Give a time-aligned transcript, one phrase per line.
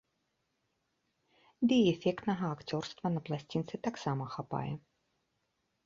[1.67, 4.69] Ды і эфектнага акцёрства на пласцінцы таксама хапае.